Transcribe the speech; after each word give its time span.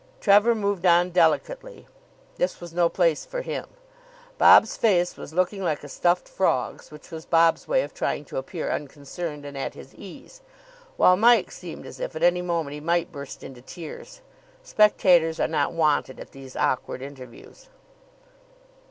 Trevor 0.19 0.55
moved 0.55 0.83
on, 0.87 1.11
delicately. 1.11 1.85
This 2.37 2.59
was 2.59 2.73
no 2.73 2.89
place 2.89 3.23
for 3.23 3.43
him. 3.43 3.67
Bob's 4.39 4.75
face 4.75 5.15
was 5.15 5.31
looking 5.31 5.61
like 5.63 5.83
a 5.83 5.87
stuffed 5.87 6.27
frog's, 6.27 6.89
which 6.89 7.11
was 7.11 7.23
Bob's 7.27 7.67
way 7.67 7.83
of 7.83 7.93
trying 7.93 8.25
to 8.25 8.37
appear 8.37 8.71
unconcerned 8.71 9.45
and 9.45 9.55
at 9.55 9.75
his 9.75 9.93
ease, 9.93 10.41
while 10.97 11.15
Mike 11.15 11.51
seemed 11.51 11.85
as 11.85 11.99
if 11.99 12.15
at 12.15 12.23
any 12.23 12.41
moment 12.41 12.73
he 12.73 12.79
might 12.79 13.11
burst 13.11 13.43
into 13.43 13.61
tears. 13.61 14.21
Spectators 14.63 15.39
are 15.39 15.47
not 15.47 15.71
wanted 15.73 16.19
at 16.19 16.31
these 16.31 16.55
awkward 16.55 17.03
interviews. 17.03 17.69